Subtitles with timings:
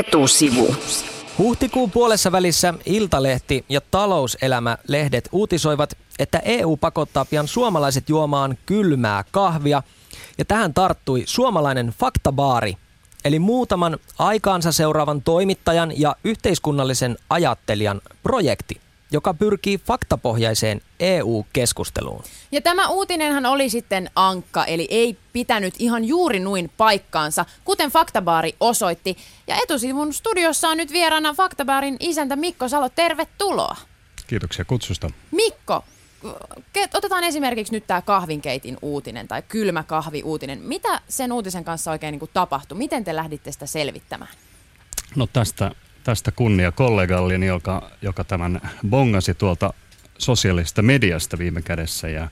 [0.00, 0.74] Etusivu.
[1.38, 9.82] Huhtikuun puolessa välissä Iltalehti ja Talouselämä-lehdet uutisoivat, että EU pakottaa pian suomalaiset juomaan kylmää kahvia.
[10.38, 12.76] Ja tähän tarttui suomalainen faktabaari,
[13.24, 18.80] eli muutaman aikaansa seuraavan toimittajan ja yhteiskunnallisen ajattelijan projekti
[19.12, 22.24] joka pyrkii faktapohjaiseen EU-keskusteluun.
[22.52, 28.54] Ja tämä uutinenhan oli sitten ankka, eli ei pitänyt ihan juuri nuin paikkaansa, kuten Faktabaari
[28.60, 29.16] osoitti.
[29.46, 33.76] Ja etusivun studiossa on nyt vieraana Faktabaarin isäntä Mikko Salo, tervetuloa.
[34.26, 35.10] Kiitoksia kutsusta.
[35.30, 35.84] Mikko,
[36.94, 40.58] otetaan esimerkiksi nyt tämä kahvinkeitin uutinen tai kylmä kahvi uutinen.
[40.62, 42.78] Mitä sen uutisen kanssa oikein niin tapahtui?
[42.78, 44.30] Miten te lähditte sitä selvittämään?
[45.16, 45.70] No tästä
[46.04, 49.74] tästä kunnia kollegalleni, joka, joka tämän bongasi tuolta
[50.18, 52.28] sosiaalisesta mediasta viime kädessä ja,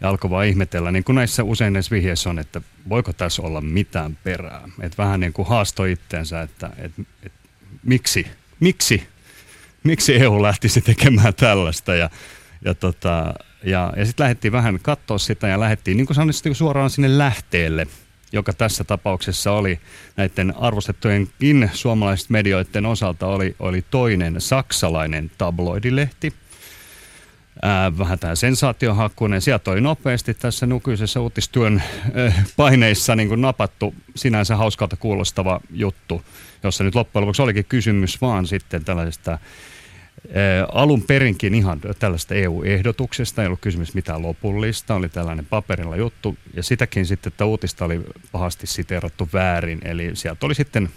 [0.00, 3.60] ja alkoi vaan ihmetellä, niin kuin näissä usein näissä vihjeissä on, että voiko tässä olla
[3.60, 4.68] mitään perää.
[4.80, 6.92] Että vähän niin kuin haastoi itteensä, että et,
[7.22, 7.32] et,
[7.82, 8.26] miksi,
[8.60, 9.08] miksi,
[9.82, 12.10] miksi EU lähtisi tekemään tällaista ja,
[12.64, 16.90] ja, tota, ja, ja sitten lähdettiin vähän katsoa sitä ja lähdettiin niin kuin sanoin, suoraan
[16.90, 17.86] sinne lähteelle–
[18.32, 19.80] joka tässä tapauksessa oli
[20.16, 26.32] näiden arvostettujenkin suomalaisten medioiden osalta oli, oli toinen saksalainen tabloidilehti.
[27.62, 29.40] Ää, vähän tämä sensaatiohakkuinen.
[29.40, 31.82] Sieltä oli nopeasti tässä nykyisessä uutistyön
[32.26, 36.22] äh, paineissa niin kuin napattu sinänsä hauskalta kuulostava juttu,
[36.62, 39.38] jossa nyt loppujen lopuksi olikin kysymys vaan sitten tällaisesta
[40.72, 46.62] alun perinkin ihan tällaista EU-ehdotuksesta, ei ollut kysymys mitään lopullista, oli tällainen paperilla juttu, ja
[46.62, 48.00] sitäkin sitten, että uutista oli
[48.32, 50.88] pahasti siteerattu väärin, eli sieltä oli sitten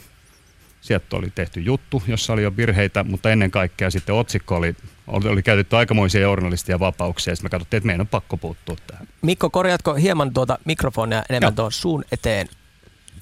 [0.83, 4.75] Sieltä oli tehty juttu, jossa oli jo virheitä, mutta ennen kaikkea sitten otsikko oli,
[5.07, 8.75] oli, oli käytetty aikamoisia journalistia vapauksia, ja sitten me katsottiin, että meidän on pakko puuttua
[8.87, 9.07] tähän.
[9.21, 12.47] Mikko, korjatko hieman tuota mikrofonia enemmän tuon suun eteen?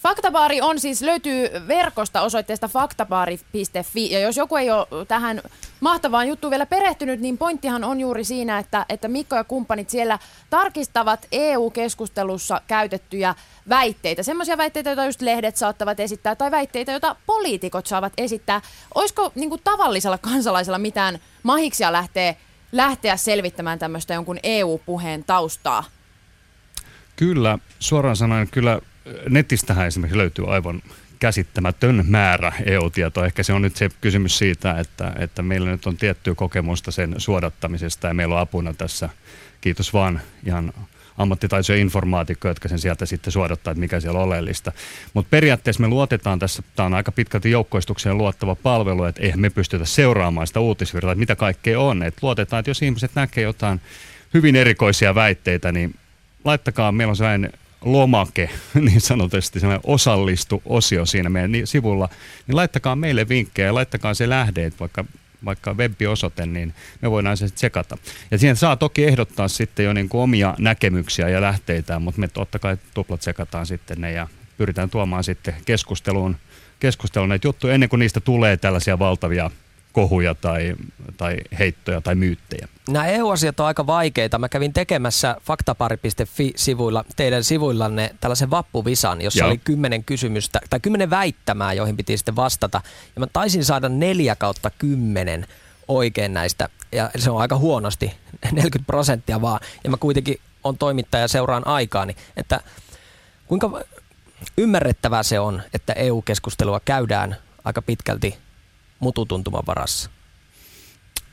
[0.02, 5.42] Faktabaari on siis, löytyy verkosta osoitteesta faktabaari.fi, ja jos joku ei ole tähän
[5.80, 10.20] mahtavaan juttuun vielä perehtynyt, niin pointtihan on juuri siinä, että, että Mikko ja kumppanit siellä
[10.50, 13.36] tarkistavat EU-keskustelussa käytettyjä
[13.70, 14.24] väitteitä.
[14.24, 18.62] Semmoisia väitteitä, joita just lehdet saattavat esittää, tai väitteitä, joita poliitikot saavat esittää.
[18.96, 22.36] Olisiko niin kuin tavallisella kansalaisella mitään mahiksia lähteä,
[22.72, 25.84] lähteä selvittämään tämmöistä jonkun EU-puheen taustaa?
[27.16, 28.80] Kyllä, suoraan sanoen kyllä
[29.30, 30.82] netistähän esimerkiksi löytyy aivan
[31.20, 33.26] käsittämätön määrä EU-tietoa.
[33.26, 37.16] Ehkä se on nyt se kysymys siitä, että, että meillä nyt on tiettyä kokemusta sen
[37.18, 39.10] suodattamisesta ja meillä on apuna tässä,
[39.62, 40.74] kiitos vaan ihan
[41.18, 44.72] ammattitaitoisia informaatikkoja, jotka sen sieltä sitten suodattaa, että mikä siellä on oleellista.
[45.14, 49.50] Mutta periaatteessa me luotetaan tässä, tämä on aika pitkälti joukkoistukseen luottava palvelu, että eihän me
[49.50, 52.04] pystytä seuraamaan sitä uutisvirtaa, että mitä kaikkea on.
[52.04, 53.82] Et luotetaan, että jos ihmiset näkee jotain
[54.34, 55.96] hyvin erikoisia väitteitä, niin
[56.44, 58.50] laittakaa, meillä on sellainen lomake,
[58.90, 62.10] niin sanotusti sellainen osallistu-osio siinä meidän sivulla,
[62.48, 65.06] niin laittakaa meille vinkkejä, laittakaa se lähde, vaikka
[65.46, 67.98] vaikka web-osoite, niin me voidaan se tsekata.
[68.32, 72.28] Ja siihen saa toki ehdottaa sitten jo niin kuin omia näkemyksiä ja lähteitä, mutta me
[72.28, 74.28] totta kai tuplat tsekataan sitten ne ja
[74.58, 76.36] pyritään tuomaan sitten keskusteluun,
[76.80, 79.52] keskusteluun näitä juttuja ennen kuin niistä tulee tällaisia valtavia
[79.92, 80.76] kohuja tai,
[81.18, 82.68] tai heittoja tai myyttejä.
[82.90, 84.40] Nämä EU-asiat on aika vaikeita.
[84.40, 89.50] Mä kävin tekemässä faktapari.fi-sivuilla, teidän sivuillanne tällaisen vappuvisan, jossa Joo.
[89.50, 92.82] oli kymmenen kysymystä tai kymmenen väittämää, joihin piti sitten vastata.
[93.16, 95.48] Ja mä taisin saada neljä kautta kymmenen
[95.88, 98.14] oikein näistä, ja se on aika huonosti,
[98.52, 99.60] 40 prosenttia vaan.
[99.84, 102.60] Ja mä kuitenkin on toimittaja seuraan aikaani, että
[103.48, 103.84] kuinka
[104.58, 108.38] ymmärrettävää se on, että EU-keskustelua käydään aika pitkälti
[109.02, 110.10] mututuntuman varassa?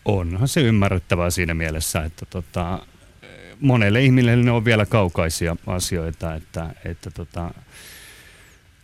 [0.04, 2.78] Onhan se ymmärrettävää siinä mielessä, että tota,
[3.60, 7.50] monelle ihmiselle ne on vielä kaukaisia asioita, että, että tota,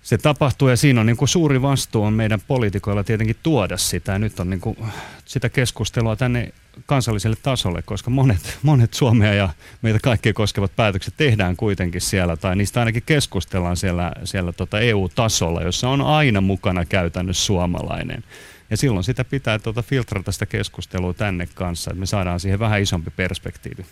[0.02, 4.12] se tapahtuu ja siinä on niin kuin suuri vastuu on meidän poliitikoilla tietenkin tuoda sitä.
[4.12, 4.76] Ja nyt on niin kuin
[5.24, 6.52] sitä keskustelua tänne
[6.86, 9.48] kansalliselle tasolle, koska monet, monet Suomea ja
[9.82, 15.62] meitä kaikkia koskevat päätökset tehdään kuitenkin siellä, tai niistä ainakin keskustellaan siellä, siellä tota EU-tasolla,
[15.62, 18.24] jossa on aina mukana käytännössä suomalainen.
[18.70, 22.82] Ja silloin sitä pitää tuota filtrata sitä keskustelua tänne kanssa, että me saadaan siihen vähän
[22.82, 23.86] isompi perspektiivi,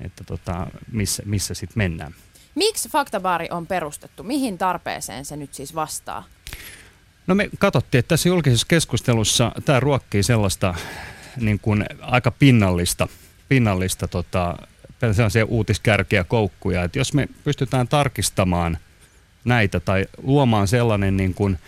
[0.00, 2.14] että tota, missä, missä sitten mennään.
[2.54, 4.22] Miksi Faktabaari on perustettu?
[4.22, 6.24] Mihin tarpeeseen se nyt siis vastaa?
[7.26, 10.74] No me katsottiin, että tässä julkisessa keskustelussa tämä ruokkii sellaista
[11.40, 13.08] niin kuin aika pinnallista,
[13.48, 14.56] pinnallista tota,
[15.12, 18.78] sellaisia uutiskärkiä, koukkuja, että jos me pystytään tarkistamaan
[19.44, 21.58] näitä tai luomaan sellainen niin kuin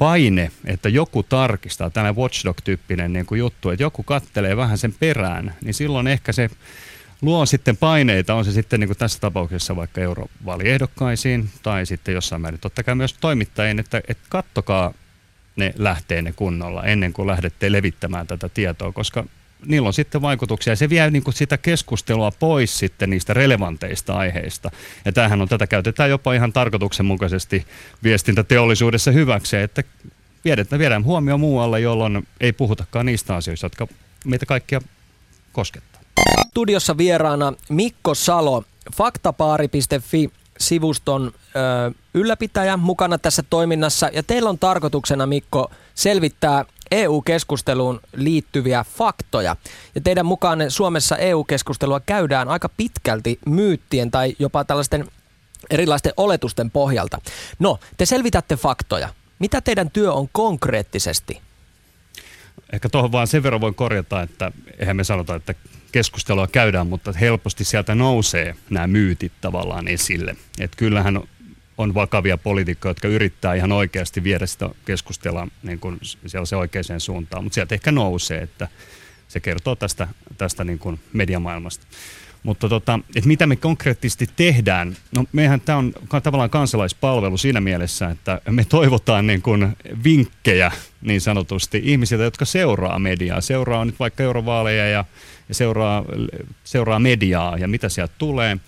[0.00, 5.54] paine, että joku tarkistaa, tällainen watchdog-tyyppinen niin kuin juttu, että joku kattelee vähän sen perään,
[5.64, 6.50] niin silloin ehkä se
[7.22, 12.42] luo sitten paineita, on se sitten niin kuin tässä tapauksessa vaikka eurovaaliehdokkaisiin tai sitten jossain
[12.42, 12.60] määrin.
[12.60, 14.94] Totta kai myös toimittajien, että, että kattokaa
[15.56, 19.24] ne lähteenne kunnolla ennen kuin lähdette levittämään tätä tietoa, koska
[19.66, 20.76] niillä on sitten vaikutuksia.
[20.76, 24.70] Se vie niin kuin sitä keskustelua pois sitten niistä relevanteista aiheista.
[25.04, 27.66] Ja tämähän on, tätä käytetään jopa ihan tarkoituksenmukaisesti
[28.02, 29.82] viestintäteollisuudessa hyväksi, että
[30.44, 33.86] viedään, viedään huomioon muualle, jolloin ei puhutakaan niistä asioista, jotka
[34.24, 34.80] meitä kaikkia
[35.52, 36.00] koskettaa.
[36.48, 38.64] Studiossa vieraana Mikko Salo,
[38.96, 44.10] faktapaari.fi sivuston ö, ylläpitäjä mukana tässä toiminnassa.
[44.12, 49.56] Ja teillä on tarkoituksena, Mikko, selvittää EU-keskusteluun liittyviä faktoja.
[49.94, 55.06] Ja teidän mukaan Suomessa EU-keskustelua käydään aika pitkälti myyttien tai jopa tällaisten
[55.70, 57.18] erilaisten oletusten pohjalta.
[57.58, 59.08] No, te selvitätte faktoja.
[59.38, 61.40] Mitä teidän työ on konkreettisesti?
[62.72, 65.54] Ehkä tuohon vaan sen verran voin korjata, että eihän me sanota, että
[65.92, 70.36] keskustelua käydään, mutta helposti sieltä nousee nämä myytit tavallaan esille.
[70.60, 71.20] Että kyllähän
[71.80, 75.98] on vakavia poliitikkoja, jotka yrittää ihan oikeasti viedä sitä keskustelua niin kuin
[76.44, 78.68] se oikeaan suuntaan, mutta sieltä ehkä nousee, että
[79.28, 81.86] se kertoo tästä, tästä niin kuin mediamaailmasta.
[82.42, 85.92] Mutta tota, että mitä me konkreettisesti tehdään, no mehän tämä on
[86.22, 92.98] tavallaan kansalaispalvelu siinä mielessä, että me toivotaan niin kuin vinkkejä niin sanotusti ihmisiltä, jotka seuraa
[92.98, 95.04] mediaa, seuraa nyt vaikka eurovaaleja ja,
[95.48, 96.04] ja seuraa,
[96.64, 98.58] seuraa mediaa ja mitä sieltä tulee.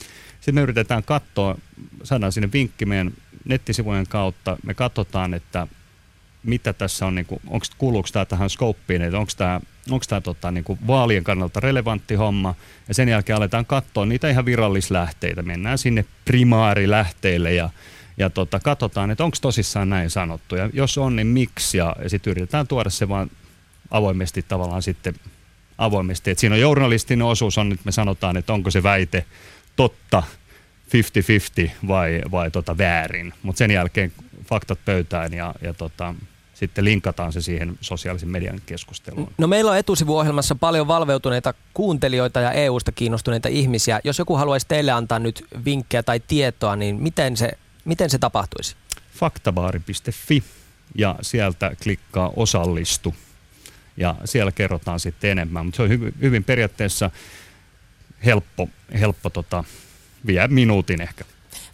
[0.42, 1.58] Sitten me yritetään katsoa,
[2.02, 3.12] saadaan sinne vinkki meidän
[3.44, 5.66] nettisivujen kautta, me katsotaan, että
[6.42, 9.60] mitä tässä on, niin kuin, onko, kuuluuko tämä tähän skouppiin, että onko tämä,
[9.90, 12.54] onko tämä tota, niin kuin vaalien kannalta relevantti homma,
[12.88, 17.70] ja sen jälkeen aletaan katsoa niitä ihan virallislähteitä, mennään sinne primaarilähteille ja,
[18.16, 22.08] ja tota, katsotaan, että onko tosissaan näin sanottu, ja jos on, niin miksi, ja, ja
[22.08, 23.30] sitten yritetään tuoda se vaan
[23.90, 25.14] avoimesti tavallaan sitten
[25.78, 29.24] avoimesti, että siinä on journalistinen osuus on, nyt me sanotaan, että onko se väite
[29.76, 30.22] totta
[31.66, 34.12] 50-50 vai, vai tota väärin, mutta sen jälkeen
[34.44, 36.14] faktat pöytään ja, ja tota,
[36.54, 39.32] sitten linkataan se siihen sosiaalisen median keskusteluun.
[39.38, 44.00] No meillä on etusivuohjelmassa paljon valveutuneita kuuntelijoita ja EU-sta kiinnostuneita ihmisiä.
[44.04, 47.50] Jos joku haluaisi teille antaa nyt vinkkejä tai tietoa, niin miten se,
[47.84, 48.76] miten se tapahtuisi?
[49.14, 50.42] Faktabaari.fi
[50.94, 53.14] ja sieltä klikkaa osallistu
[53.96, 55.66] ja siellä kerrotaan sitten enemmän.
[55.66, 57.10] Mutta se on hyvin, hyvin periaatteessa
[58.24, 58.68] helppo,
[59.00, 59.64] helppo tota,
[60.26, 61.24] vie minuutin ehkä.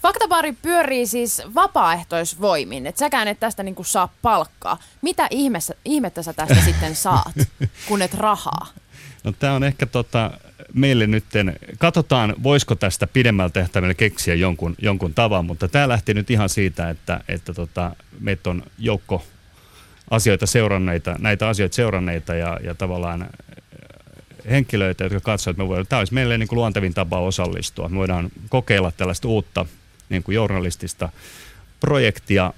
[0.03, 4.79] Faktabaari pyörii siis vapaaehtoisvoimin, että säkään et tästä niinku saa palkkaa.
[5.03, 7.35] Mitä ihmettä, ihmettä sä tästä sitten saat,
[7.89, 8.67] kun et rahaa?
[9.25, 10.31] No tämä on ehkä tota,
[10.75, 11.25] meille nyt,
[11.79, 16.91] katsotaan voisiko tästä pidemmällä tehtävällä keksiä jonkun, jonkun tavan, mutta tämä lähti nyt ihan siitä,
[16.91, 19.25] että, että tota, meitä on joukko
[20.11, 23.29] asioita seuranneita, näitä asioita seuranneita ja, ja tavallaan
[24.51, 27.89] henkilöitä, jotka katsovat, että me voidaan, tämä olisi meille niin kuin luontevin tapa osallistua.
[27.89, 29.67] Me voidaan kokeilla tällaista uutta
[30.09, 31.09] niin kuin journalistista
[31.81, 32.53] projektia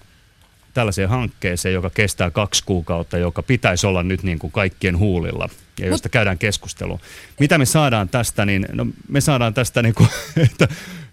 [0.74, 5.48] tällaiseen hankkeeseen, joka kestää kaksi kuukautta, joka pitäisi olla nyt niin kuin kaikkien huulilla
[5.80, 6.12] ja josta Mut...
[6.12, 6.98] käydään keskustelua.
[7.40, 10.08] Mitä me saadaan tästä, niin no, me saadaan tästä niin kuin,
[10.50, 10.68] että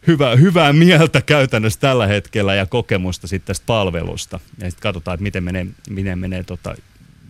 [0.07, 4.39] hyvää, hyvää mieltä käytännössä tällä hetkellä ja kokemusta sitten tästä palvelusta.
[4.57, 6.75] Ja sitten katsotaan, että miten menee, miten menee tota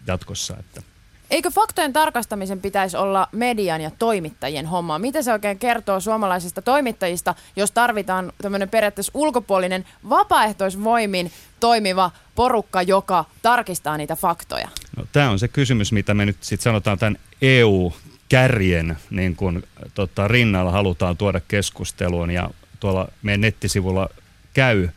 [0.07, 0.57] jatkossa.
[0.59, 0.81] Että.
[1.29, 5.00] Eikö faktojen tarkastamisen pitäisi olla median ja toimittajien homma?
[5.00, 13.25] Mitä se oikein kertoo suomalaisista toimittajista, jos tarvitaan tämmöinen periaatteessa ulkopuolinen vapaaehtoisvoimin toimiva porukka, joka
[13.41, 14.68] tarkistaa niitä faktoja?
[14.97, 19.63] No, Tämä on se kysymys, mitä me nyt sitten sanotaan tämän EU-kärjen niin kun,
[19.94, 22.49] tota, rinnalla halutaan tuoda keskusteluun ja
[22.80, 24.09] tuolla meidän nettisivulla
[24.54, 24.90] käy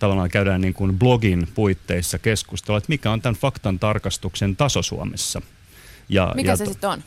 [0.00, 5.42] tavallaan käydään niin kuin blogin puitteissa keskustelua, että mikä on tämän faktan tarkastuksen taso Suomessa.
[6.08, 7.02] Ja, mikä ja se to- sitten on?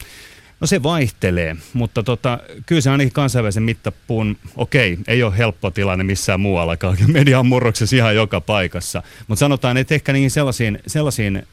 [0.59, 6.03] No se vaihtelee, mutta tota, kyllä se ainakin kansainvälisen mittapuun, okei, ei ole helppo tilanne
[6.03, 11.47] missään muuallakaan, media on murroksessa ihan joka paikassa, mutta sanotaan, että ehkä niihin sellaisiin, sellaisiin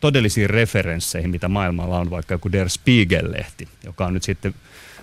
[0.00, 4.54] todellisiin referensseihin, mitä maailmalla on, vaikka joku Der Spiegel-lehti, joka on nyt sitten,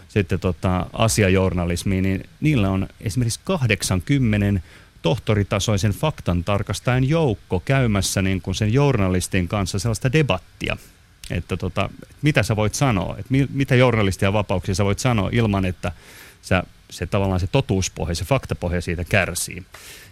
[0.08, 4.62] sitten tota, asiajournalismi, niin niillä on esimerkiksi 80
[5.08, 10.78] tohtoritasoisen faktan tarkastajan joukko käymässä niin kuin sen journalistin kanssa sellaista debattia,
[11.32, 11.90] että tota,
[12.22, 15.92] mitä sä voit sanoa, että mi, mitä journalistia vapauksia sä voit sanoa ilman, että
[16.42, 19.66] sä, se tavallaan se totuuspohja, se faktapohja siitä kärsii.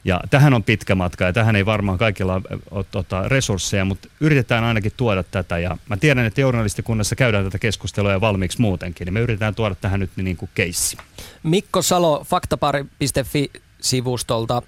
[0.06, 4.64] Ja tähän on pitkä matka ja tähän ei varmaan kaikilla ole tota, resursseja, mutta yritetään
[4.64, 5.60] ainakin tuoda tätä.
[5.60, 9.76] Ja mä tiedän, että journalistikunnassa käydään tätä keskustelua ja valmiiksi muutenkin, niin me yritetään tuoda
[9.76, 10.98] tähän nyt niin kuin keissi.
[11.44, 13.52] Mikko Salo, faktapari.fi
[13.82, 14.62] sivustolta.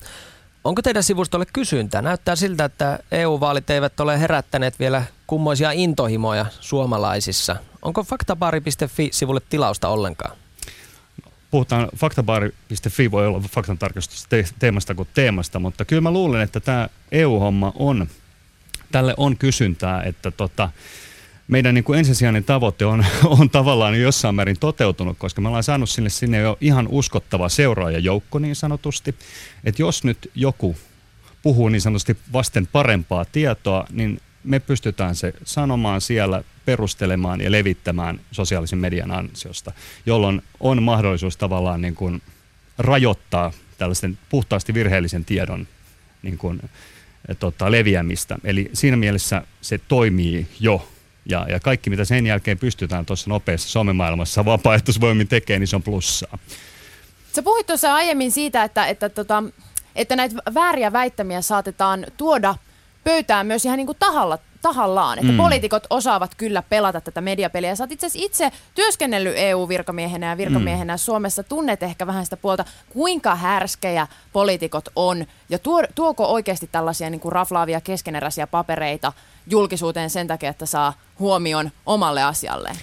[0.63, 2.01] Onko teidän sivustolle kysyntää?
[2.01, 7.55] Näyttää siltä, että EU-vaalit eivät ole herättäneet vielä kummoisia intohimoja suomalaisissa.
[7.81, 10.37] Onko faktabaari.fi-sivulle tilausta ollenkaan?
[11.51, 13.77] Puhutaan, faktabaari.fi voi olla faktan
[14.59, 18.07] teemasta kuin teemasta, mutta kyllä mä luulen, että tämä EU-homma on
[18.91, 20.69] tälle on kysyntää, että tota,
[21.47, 23.05] meidän niin kuin ensisijainen tavoite on,
[23.39, 28.39] on tavallaan jossain määrin toteutunut, koska me ollaan saanut sinne, sinne jo ihan uskottava seuraajajoukko
[28.39, 29.15] niin sanotusti.
[29.63, 30.75] Että jos nyt joku
[31.43, 38.19] puhuu niin sanotusti vasten parempaa tietoa, niin me pystytään se sanomaan siellä, perustelemaan ja levittämään
[38.31, 39.71] sosiaalisen median ansiosta,
[40.05, 42.21] jolloin on mahdollisuus tavallaan niin kuin
[42.77, 45.67] rajoittaa tällaisten puhtaasti virheellisen tiedon
[46.21, 46.61] niin kuin,
[47.39, 48.37] tota, leviämistä.
[48.43, 50.89] Eli siinä mielessä se toimii jo.
[51.29, 55.83] Ja, ja kaikki, mitä sen jälkeen pystytään tuossa nopeassa somemaailmassa vapaaehtoisvoimin tekemään, niin se on
[55.83, 56.37] plussaa.
[57.35, 59.43] Sä puhuit tuossa aiemmin siitä, että, että, tota,
[59.95, 62.55] että näitä vääriä väittämiä saatetaan tuoda
[63.03, 64.37] pöytään myös ihan niin kuin tahalla,
[64.67, 65.19] tahallaan.
[65.19, 65.37] Että mm.
[65.37, 67.75] poliitikot osaavat kyllä pelata tätä mediapeliä.
[67.75, 70.97] Sä oot itse itse työskennellyt EU-virkamiehenä ja virkamiehenä mm.
[70.97, 71.43] Suomessa.
[71.43, 75.25] Tunnet ehkä vähän sitä puolta, kuinka härskejä poliitikot on.
[75.49, 79.13] Ja tuo, tuoko oikeasti tällaisia niin kuin raflaavia keskeneräisiä papereita
[79.49, 82.75] julkisuuteen sen takia, että saa huomion omalle asialleen?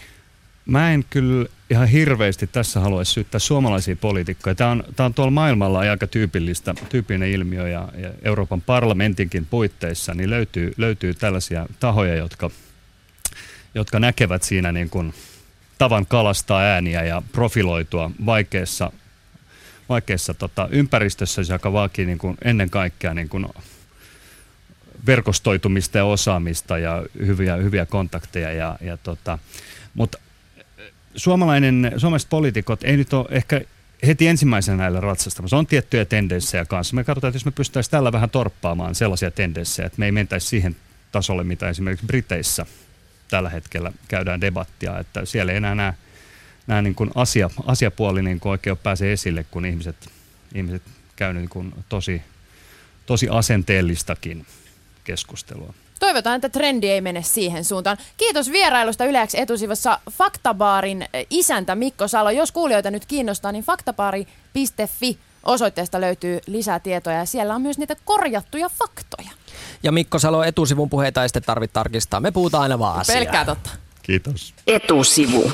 [0.66, 4.54] Mä en kyllä ihan hirveästi tässä haluaisi syyttää suomalaisia poliitikkoja.
[4.54, 10.14] Tämä on, tämä on tuolla maailmalla aika tyypillistä, tyypillinen ilmiö ja, ja Euroopan parlamentinkin puitteissa
[10.14, 12.50] niin löytyy, löytyy tällaisia tahoja, jotka,
[13.75, 15.14] jotka näkevät siinä niin kuin
[15.78, 18.92] tavan kalastaa ääniä ja profiloitua vaikeassa,
[19.88, 23.47] vaikeassa tota, ympäristössä, joka vaatii niin kuin ennen kaikkea niin kuin
[25.06, 28.52] verkostoitumista ja osaamista ja hyviä, hyviä kontakteja.
[28.52, 29.38] Ja, ja tota,
[29.94, 30.18] mutta
[31.16, 33.61] suomalainen, suomalaiset poliitikot ei nyt ole ehkä
[34.06, 35.56] heti ensimmäisenä näillä ratsastamassa.
[35.56, 36.97] On tiettyjä tendenssejä kanssa.
[36.97, 40.47] Me katsotaan, että jos me pystyttäisiin tällä vähän torppaamaan sellaisia tendenssejä, että me ei mentäisi
[40.47, 40.76] siihen
[41.12, 42.66] tasolle, mitä esimerkiksi Briteissä
[43.28, 45.94] tällä hetkellä käydään debattia, että siellä ei enää nämä,
[46.66, 49.97] nämä niin kuin asia, asiapuoli niin kuin oikein pääse esille, kun ihmiset,
[50.54, 50.83] ihmiset
[51.16, 52.23] käyvät niin tosi,
[53.06, 54.47] tosi asenteellistakin
[55.04, 55.75] keskustelua.
[56.04, 57.96] Toivotaan, että trendi ei mene siihen suuntaan.
[58.16, 62.30] Kiitos vierailusta Yleäksi etusivussa Faktabaarin isäntä Mikko Salo.
[62.30, 67.96] Jos kuulijoita nyt kiinnostaa, niin faktabaari.fi osoitteesta löytyy lisää tietoja ja siellä on myös niitä
[68.04, 69.30] korjattuja faktoja.
[69.82, 72.20] Ja Mikko Salo etusivun puheita ei sitten tarvitse tarkistaa.
[72.20, 73.18] Me puhutaan aina vaan asiaa.
[73.18, 73.70] Pelkkää totta.
[74.02, 74.54] Kiitos.
[74.66, 75.52] Etusivu.